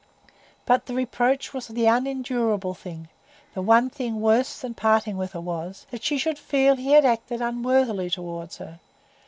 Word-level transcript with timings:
But 0.65 0.87
the 0.87 0.95
reproach 0.95 1.53
was 1.53 1.67
the 1.67 1.85
unendurable 1.85 2.73
thing; 2.73 3.07
the 3.53 3.61
one 3.61 3.91
thing 3.91 4.19
worse 4.19 4.59
than 4.61 4.73
parting 4.73 5.15
with 5.15 5.33
her 5.33 5.41
was, 5.41 5.85
that 5.91 6.03
she 6.03 6.17
should 6.17 6.39
feel 6.39 6.75
he 6.75 6.93
had 6.93 7.05
acted 7.05 7.39
unworthily 7.39 8.09
toward 8.09 8.55
her. 8.55 8.79